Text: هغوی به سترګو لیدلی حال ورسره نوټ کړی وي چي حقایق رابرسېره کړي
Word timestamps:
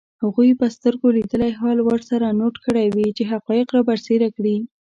هغوی 0.23 0.49
به 0.59 0.67
سترګو 0.75 1.07
لیدلی 1.17 1.51
حال 1.59 1.77
ورسره 1.89 2.35
نوټ 2.39 2.55
کړی 2.65 2.85
وي 2.95 3.07
چي 3.17 3.23
حقایق 3.31 3.67
رابرسېره 3.75 4.29
کړي 4.35 4.55